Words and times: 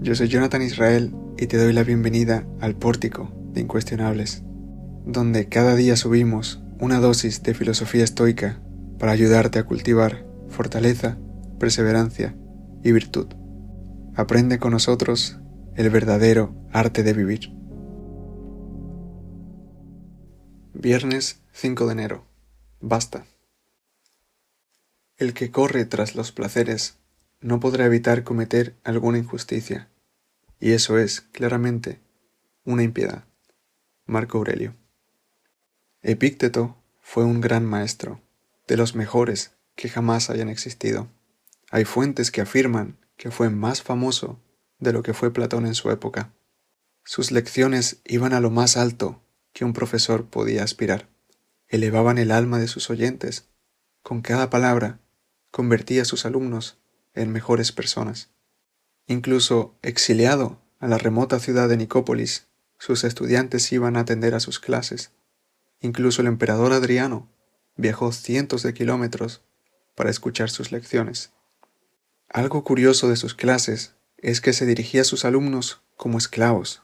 yo 0.00 0.14
soy 0.14 0.28
Jonathan 0.28 0.62
Israel 0.62 1.14
y 1.36 1.48
te 1.48 1.58
doy 1.58 1.74
la 1.74 1.84
bienvenida 1.84 2.46
al 2.60 2.76
Pórtico 2.76 3.30
de 3.52 3.60
Incuestionables, 3.60 4.42
donde 5.04 5.50
cada 5.50 5.74
día 5.74 5.96
subimos 5.96 6.62
una 6.80 6.98
dosis 6.98 7.42
de 7.42 7.52
filosofía 7.52 8.04
estoica 8.04 8.62
para 8.98 9.12
ayudarte 9.12 9.58
a 9.58 9.64
cultivar 9.64 10.24
fortaleza, 10.48 11.18
perseverancia 11.60 12.34
y 12.82 12.92
virtud. 12.92 13.26
Aprende 14.14 14.58
con 14.58 14.70
nosotros 14.70 15.36
el 15.74 15.90
verdadero 15.90 16.54
arte 16.72 17.02
de 17.02 17.12
vivir. 17.12 17.52
Viernes 20.72 21.42
5 21.52 21.84
de 21.84 21.92
enero. 21.92 22.24
Basta. 22.80 23.26
El 25.18 25.34
que 25.34 25.50
corre 25.50 25.84
tras 25.84 26.14
los 26.14 26.32
placeres 26.32 26.96
no 27.44 27.60
podrá 27.60 27.84
evitar 27.84 28.24
cometer 28.24 28.74
alguna 28.84 29.18
injusticia, 29.18 29.90
y 30.60 30.72
eso 30.72 30.96
es, 30.96 31.20
claramente, 31.20 32.00
una 32.64 32.82
impiedad. 32.82 33.26
Marco 34.06 34.38
Aurelio. 34.38 34.74
Epícteto 36.00 36.82
fue 37.02 37.22
un 37.24 37.42
gran 37.42 37.66
maestro, 37.66 38.22
de 38.66 38.78
los 38.78 38.94
mejores 38.94 39.50
que 39.76 39.90
jamás 39.90 40.30
hayan 40.30 40.48
existido. 40.48 41.10
Hay 41.70 41.84
fuentes 41.84 42.30
que 42.30 42.40
afirman 42.40 42.96
que 43.18 43.30
fue 43.30 43.50
más 43.50 43.82
famoso 43.82 44.40
de 44.78 44.94
lo 44.94 45.02
que 45.02 45.12
fue 45.12 45.30
Platón 45.30 45.66
en 45.66 45.74
su 45.74 45.90
época. 45.90 46.32
Sus 47.04 47.30
lecciones 47.30 48.00
iban 48.06 48.32
a 48.32 48.40
lo 48.40 48.48
más 48.48 48.78
alto 48.78 49.22
que 49.52 49.66
un 49.66 49.74
profesor 49.74 50.24
podía 50.24 50.64
aspirar. 50.64 51.10
Elevaban 51.68 52.16
el 52.16 52.30
alma 52.30 52.58
de 52.58 52.68
sus 52.68 52.88
oyentes. 52.88 53.50
Con 54.02 54.22
cada 54.22 54.48
palabra 54.48 54.98
convertía 55.50 56.02
a 56.02 56.06
sus 56.06 56.24
alumnos 56.24 56.78
en 57.14 57.32
mejores 57.32 57.72
personas. 57.72 58.30
Incluso 59.06 59.76
exiliado 59.82 60.60
a 60.80 60.88
la 60.88 60.98
remota 60.98 61.38
ciudad 61.38 61.68
de 61.68 61.76
Nicópolis, 61.76 62.46
sus 62.78 63.04
estudiantes 63.04 63.70
iban 63.72 63.96
a 63.96 64.00
atender 64.00 64.34
a 64.34 64.40
sus 64.40 64.58
clases. 64.60 65.12
Incluso 65.80 66.22
el 66.22 66.28
emperador 66.28 66.72
Adriano 66.72 67.28
viajó 67.76 68.12
cientos 68.12 68.62
de 68.62 68.74
kilómetros 68.74 69.42
para 69.94 70.10
escuchar 70.10 70.50
sus 70.50 70.72
lecciones. 70.72 71.32
Algo 72.28 72.64
curioso 72.64 73.08
de 73.08 73.16
sus 73.16 73.34
clases 73.34 73.94
es 74.18 74.40
que 74.40 74.52
se 74.52 74.66
dirigía 74.66 75.02
a 75.02 75.04
sus 75.04 75.24
alumnos 75.24 75.82
como 75.96 76.18
esclavos. 76.18 76.82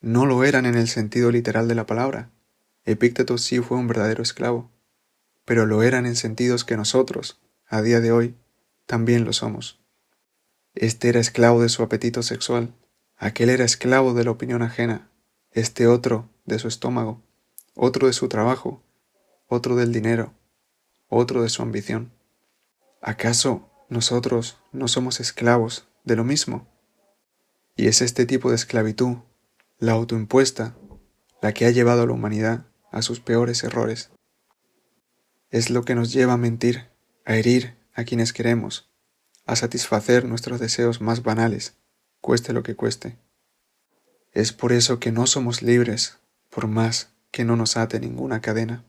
No 0.00 0.26
lo 0.26 0.44
eran 0.44 0.66
en 0.66 0.74
el 0.74 0.88
sentido 0.88 1.30
literal 1.30 1.68
de 1.68 1.74
la 1.74 1.86
palabra. 1.86 2.30
Epícteto 2.84 3.38
sí 3.38 3.60
fue 3.60 3.78
un 3.78 3.86
verdadero 3.86 4.22
esclavo, 4.22 4.70
pero 5.44 5.66
lo 5.66 5.82
eran 5.82 6.06
en 6.06 6.16
sentidos 6.16 6.64
que 6.64 6.76
nosotros, 6.76 7.40
a 7.66 7.82
día 7.82 8.00
de 8.00 8.12
hoy, 8.12 8.34
también 8.90 9.24
lo 9.24 9.32
somos. 9.32 9.78
Este 10.74 11.10
era 11.10 11.20
esclavo 11.20 11.62
de 11.62 11.68
su 11.68 11.84
apetito 11.84 12.24
sexual, 12.24 12.74
aquel 13.16 13.48
era 13.48 13.64
esclavo 13.64 14.14
de 14.14 14.24
la 14.24 14.32
opinión 14.32 14.62
ajena, 14.62 15.12
este 15.52 15.86
otro 15.86 16.28
de 16.44 16.58
su 16.58 16.66
estómago, 16.66 17.22
otro 17.76 18.08
de 18.08 18.12
su 18.12 18.28
trabajo, 18.28 18.82
otro 19.46 19.76
del 19.76 19.92
dinero, 19.92 20.34
otro 21.08 21.40
de 21.44 21.50
su 21.50 21.62
ambición. 21.62 22.10
¿Acaso 23.00 23.70
nosotros 23.90 24.58
no 24.72 24.88
somos 24.88 25.20
esclavos 25.20 25.86
de 26.02 26.16
lo 26.16 26.24
mismo? 26.24 26.66
Y 27.76 27.86
es 27.86 28.02
este 28.02 28.26
tipo 28.26 28.50
de 28.50 28.56
esclavitud, 28.56 29.18
la 29.78 29.92
autoimpuesta, 29.92 30.74
la 31.40 31.54
que 31.54 31.64
ha 31.64 31.70
llevado 31.70 32.02
a 32.02 32.06
la 32.06 32.12
humanidad 32.12 32.66
a 32.90 33.02
sus 33.02 33.20
peores 33.20 33.62
errores. 33.62 34.10
Es 35.50 35.70
lo 35.70 35.84
que 35.84 35.94
nos 35.94 36.12
lleva 36.12 36.32
a 36.32 36.38
mentir, 36.38 36.88
a 37.24 37.36
herir 37.36 37.78
a 38.00 38.04
quienes 38.04 38.32
queremos, 38.32 38.90
a 39.46 39.56
satisfacer 39.56 40.24
nuestros 40.24 40.60
deseos 40.60 41.00
más 41.00 41.22
banales, 41.22 41.74
cueste 42.20 42.52
lo 42.52 42.62
que 42.62 42.76
cueste. 42.76 43.16
Es 44.32 44.52
por 44.52 44.72
eso 44.72 44.98
que 44.98 45.12
no 45.12 45.26
somos 45.26 45.62
libres, 45.62 46.18
por 46.50 46.66
más 46.66 47.10
que 47.30 47.44
no 47.44 47.56
nos 47.56 47.76
ate 47.76 48.00
ninguna 48.00 48.40
cadena. 48.40 48.84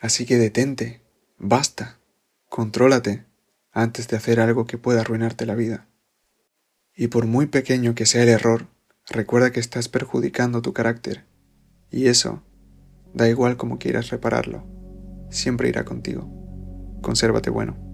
Así 0.00 0.26
que 0.26 0.36
detente, 0.36 1.02
basta, 1.38 1.98
contrólate 2.48 3.24
antes 3.72 4.08
de 4.08 4.16
hacer 4.16 4.40
algo 4.40 4.66
que 4.66 4.78
pueda 4.78 5.02
arruinarte 5.02 5.46
la 5.46 5.54
vida. 5.54 5.86
Y 6.94 7.08
por 7.08 7.26
muy 7.26 7.46
pequeño 7.46 7.94
que 7.94 8.06
sea 8.06 8.22
el 8.22 8.30
error, 8.30 8.68
recuerda 9.08 9.52
que 9.52 9.60
estás 9.60 9.88
perjudicando 9.88 10.62
tu 10.62 10.72
carácter, 10.72 11.24
y 11.90 12.08
eso, 12.08 12.42
da 13.14 13.28
igual 13.28 13.56
como 13.56 13.78
quieras 13.78 14.08
repararlo, 14.08 14.64
siempre 15.30 15.68
irá 15.68 15.84
contigo. 15.84 16.30
Consérvate 17.02 17.50
bueno. 17.50 17.85